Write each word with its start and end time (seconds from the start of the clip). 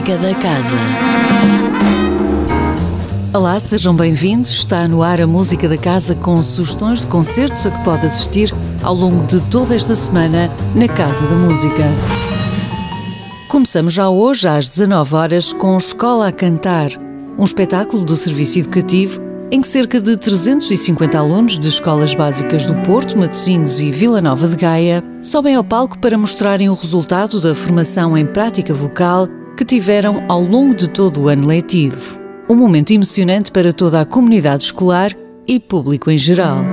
música 0.00 0.16
da 0.16 0.34
casa. 0.34 0.78
Olá, 3.34 3.60
sejam 3.60 3.94
bem-vindos. 3.94 4.50
Está 4.50 4.88
no 4.88 5.02
ar 5.02 5.20
a 5.20 5.26
música 5.26 5.68
da 5.68 5.76
casa 5.76 6.14
com 6.14 6.42
sugestões 6.42 7.00
de 7.00 7.06
concertos 7.08 7.66
a 7.66 7.70
que 7.70 7.84
pode 7.84 8.06
assistir 8.06 8.54
ao 8.82 8.94
longo 8.94 9.26
de 9.26 9.40
toda 9.50 9.74
esta 9.74 9.94
semana 9.94 10.50
na 10.74 10.88
Casa 10.88 11.26
da 11.26 11.36
Música. 11.36 11.84
Começamos 13.48 13.92
já 13.92 14.08
hoje 14.08 14.48
às 14.48 14.70
19 14.70 15.14
horas 15.14 15.52
com 15.52 15.76
Escola 15.76 16.28
a 16.28 16.32
Cantar, 16.32 16.92
um 17.38 17.44
espetáculo 17.44 18.02
do 18.02 18.16
serviço 18.16 18.58
educativo 18.58 19.20
em 19.52 19.60
que 19.60 19.68
cerca 19.68 20.00
de 20.00 20.16
350 20.16 21.18
alunos 21.18 21.58
de 21.58 21.68
escolas 21.68 22.14
básicas 22.14 22.64
do 22.64 22.74
Porto, 22.82 23.18
Matosinhos 23.18 23.80
e 23.80 23.90
Vila 23.90 24.22
Nova 24.22 24.48
de 24.48 24.56
Gaia 24.56 25.04
sobem 25.20 25.56
ao 25.56 25.64
palco 25.64 25.98
para 25.98 26.16
mostrarem 26.16 26.70
o 26.70 26.74
resultado 26.74 27.38
da 27.40 27.54
formação 27.54 28.16
em 28.16 28.24
prática 28.24 28.72
vocal 28.72 29.28
que 29.60 29.64
tiveram 29.66 30.24
ao 30.26 30.42
longo 30.42 30.74
de 30.74 30.88
todo 30.88 31.20
o 31.20 31.28
ano 31.28 31.46
letivo. 31.46 32.18
Um 32.48 32.56
momento 32.56 32.92
emocionante 32.92 33.52
para 33.52 33.74
toda 33.74 34.00
a 34.00 34.06
comunidade 34.06 34.64
escolar 34.64 35.14
e 35.46 35.60
público 35.60 36.10
em 36.10 36.16
geral. 36.16 36.64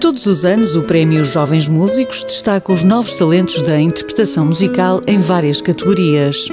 Todos 0.00 0.26
os 0.26 0.44
anos, 0.44 0.74
o 0.74 0.82
Prémio 0.82 1.24
Jovens 1.24 1.68
Músicos 1.68 2.24
destaca 2.24 2.72
os 2.72 2.82
novos 2.82 3.14
talentos 3.14 3.62
da 3.62 3.80
interpretação 3.80 4.44
musical 4.44 5.00
em 5.06 5.20
várias 5.20 5.60
categorias. 5.60 6.48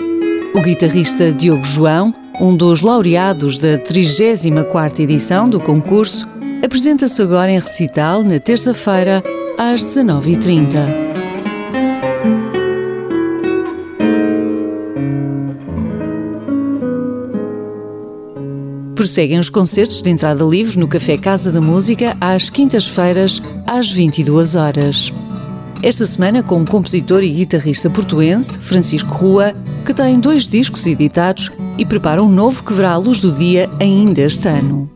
O 0.53 0.61
guitarrista 0.61 1.33
Diogo 1.33 1.65
João, 1.65 2.13
um 2.39 2.55
dos 2.55 2.81
laureados 2.81 3.57
da 3.57 3.79
34ª 3.79 4.99
edição 4.99 5.49
do 5.49 5.59
concurso, 5.59 6.28
apresenta-se 6.63 7.21
agora 7.21 7.51
em 7.51 7.59
recital 7.59 8.23
na 8.23 8.39
terça-feira, 8.39 9.23
às 9.57 9.83
19h30. 9.83 11.09
Prosseguem 18.95 19.39
os 19.39 19.49
concertos 19.49 20.01
de 20.01 20.09
entrada 20.09 20.43
livre 20.43 20.77
no 20.77 20.87
Café 20.87 21.17
Casa 21.17 21.51
da 21.51 21.61
Música 21.61 22.17
às 22.19 22.49
quintas-feiras, 22.49 23.41
às 23.65 23.89
22 23.89 24.55
horas. 24.55 25.13
Esta 25.81 26.05
semana 26.05 26.43
com 26.43 26.61
o 26.61 26.65
compositor 26.65 27.23
e 27.23 27.29
guitarrista 27.29 27.89
portuense 27.89 28.57
Francisco 28.57 29.13
Rua, 29.13 29.53
que 29.85 29.93
tem 29.93 30.19
dois 30.19 30.47
discos 30.47 30.85
editados 30.85 31.49
e 31.77 31.85
prepara 31.85 32.21
um 32.21 32.27
novo 32.27 32.61
que 32.61 32.73
verá 32.73 32.91
a 32.91 32.97
luz 32.97 33.21
do 33.21 33.31
dia 33.31 33.69
ainda 33.79 34.21
este 34.21 34.49
ano. 34.49 34.91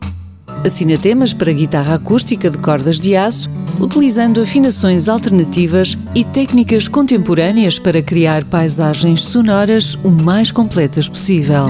Assina 0.64 0.96
temas 0.96 1.34
para 1.34 1.52
guitarra 1.52 1.96
acústica 1.96 2.48
de 2.48 2.56
cordas 2.56 2.98
de 2.98 3.14
aço, 3.14 3.50
utilizando 3.78 4.40
afinações 4.40 5.10
alternativas 5.10 5.98
e 6.14 6.24
técnicas 6.24 6.88
contemporâneas 6.88 7.78
para 7.78 8.00
criar 8.00 8.44
paisagens 8.46 9.22
sonoras 9.24 9.94
o 9.96 10.10
mais 10.10 10.50
completas 10.50 11.06
possível. 11.06 11.66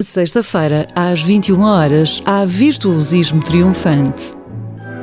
Sexta-feira, 0.00 0.88
às 0.96 1.22
21 1.22 1.60
horas, 1.60 2.20
há 2.26 2.44
Virtuosismo 2.44 3.40
Triunfante. 3.44 4.34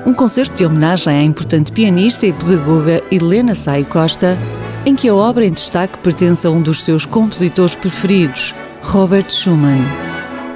Um 0.05 0.14
concerto 0.14 0.58
de 0.58 0.66
homenagem 0.66 1.14
à 1.14 1.23
importante 1.23 1.72
pianista 1.72 2.27
e 2.27 2.33
pedagoga 2.33 3.02
Helena 3.09 3.55
Sai 3.55 3.86
Costa, 3.86 4.38
em 4.86 4.94
que 4.94 5.08
a 5.08 5.16
obra 5.16 5.45
em 5.45 5.53
destaque 5.53 6.00
pertence 6.00 6.45
a 6.45 6.50
um 6.50 6.61
dos 6.61 6.83
seus 6.83 7.05
compositores 7.05 7.75
preferidos, 7.75 8.53
Robert 8.84 9.31
Schumann. 9.31 9.81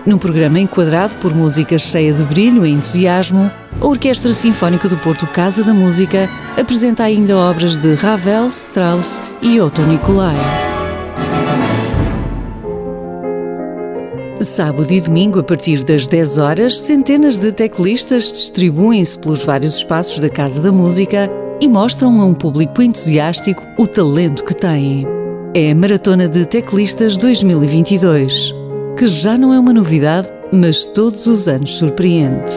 Num 0.06 0.17
programa 0.17 0.59
enquadrado 0.59 1.16
por 1.17 1.33
músicas 1.33 1.81
cheia 1.81 2.14
de 2.14 2.23
brilho 2.23 2.66
e 2.66 2.72
entusiasmo, 2.72 3.52
a 3.81 3.86
Orquestra 3.86 4.31
Sinfónica 4.33 4.88
do 4.88 4.97
Porto 4.97 5.25
Casa 5.28 5.64
da 5.64 5.73
Música 5.73 6.30
apresenta 6.59 7.04
ainda 7.04 7.37
obras 7.37 7.82
de 7.82 7.93
Ravel, 7.95 8.49
Strauss 8.49 9.21
e 9.42 9.60
Otto 9.60 9.82
Nicolai. 9.82 10.36
Sábado 14.39 14.93
e 14.93 15.02
domingo, 15.02 15.39
a 15.39 15.43
partir 15.43 15.83
das 15.83 16.08
10 16.08 16.37
horas, 16.37 16.80
centenas 16.80 17.37
de 17.37 17.52
teclistas 17.52 18.32
distribuem-se 18.32 19.17
pelos 19.17 19.43
vários 19.43 19.76
espaços 19.76 20.20
da 20.20 20.30
Casa 20.30 20.61
da 20.61 20.71
Música 20.71 21.30
e 21.60 21.67
mostram 21.67 22.21
a 22.21 22.26
um 22.26 22.36
público 22.36 22.82
entusiástico 22.82 23.64
o 23.77 23.87
talento 23.87 24.43
que 24.45 24.55
têm. 24.55 25.17
É 25.59 25.71
a 25.71 25.75
Maratona 25.75 26.29
de 26.29 26.45
Teclistas 26.45 27.17
2022, 27.17 28.53
que 28.95 29.07
já 29.07 29.35
não 29.35 29.51
é 29.51 29.59
uma 29.59 29.73
novidade, 29.73 30.27
mas 30.53 30.85
todos 30.85 31.25
os 31.25 31.47
anos 31.47 31.77
surpreende. 31.77 32.51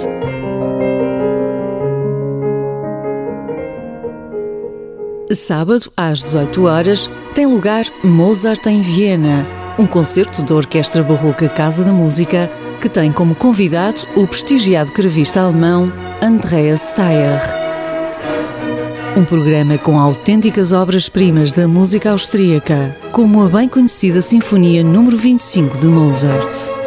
Sábado, 5.33 5.91
às 5.97 6.19
18 6.25 6.67
horas, 6.67 7.09
tem 7.35 7.47
lugar 7.47 7.87
Mozart 8.05 8.67
em 8.67 8.83
Viena 8.83 9.49
um 9.79 9.87
concerto 9.87 10.43
da 10.43 10.55
Orquestra 10.57 11.03
Barroca 11.03 11.49
Casa 11.49 11.83
da 11.83 11.95
Música 11.95 12.51
que 12.83 12.89
tem 12.91 13.11
como 13.11 13.35
convidado 13.35 14.03
o 14.15 14.27
prestigiado 14.27 14.93
cravista 14.93 15.41
alemão 15.41 15.91
Andreas 16.21 16.83
Steyer. 16.83 17.70
Um 19.21 19.25
programa 19.27 19.77
com 19.77 20.01
autênticas 20.01 20.73
obras-primas 20.73 21.53
da 21.53 21.69
música 21.69 22.11
austríaca, 22.11 22.97
como 23.13 23.43
a 23.43 23.49
bem 23.51 23.69
conhecida 23.69 24.23
Sinfonia 24.23 24.83
número 24.83 25.15
25 25.15 25.77
de 25.77 25.87
Mozart. 25.89 26.80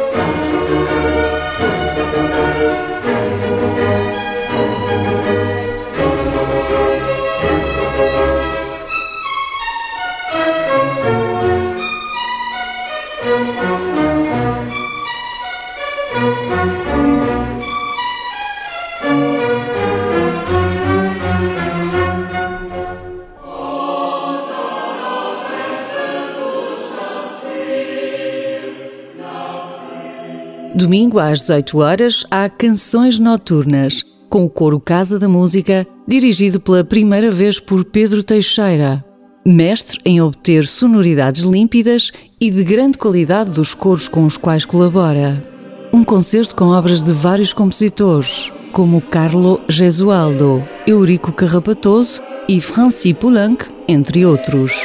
Domingo 30.74 31.20
às 31.20 31.40
18 31.42 31.78
horas 31.78 32.26
há 32.28 32.48
Canções 32.48 33.20
Noturnas, 33.20 34.04
com 34.28 34.44
o 34.44 34.50
coro 34.50 34.80
Casa 34.80 35.20
da 35.20 35.28
Música, 35.28 35.86
dirigido 36.06 36.58
pela 36.58 36.82
primeira 36.82 37.30
vez 37.30 37.60
por 37.60 37.84
Pedro 37.84 38.24
Teixeira, 38.24 39.04
mestre 39.46 40.00
em 40.04 40.20
obter 40.20 40.66
sonoridades 40.66 41.44
límpidas 41.44 42.10
e 42.40 42.50
de 42.50 42.64
grande 42.64 42.98
qualidade 42.98 43.50
dos 43.50 43.72
coros 43.72 44.08
com 44.08 44.24
os 44.24 44.36
quais 44.36 44.64
colabora. 44.64 45.48
Um 45.92 46.02
concerto 46.02 46.56
com 46.56 46.70
obras 46.70 47.04
de 47.04 47.12
vários 47.12 47.52
compositores, 47.52 48.52
como 48.72 49.00
Carlo 49.00 49.60
Gesualdo, 49.68 50.66
Eurico 50.84 51.32
Carrapatoso 51.32 52.20
e 52.48 52.60
Francis 52.60 53.12
Poulenc, 53.12 53.66
entre 53.86 54.26
outros. 54.26 54.84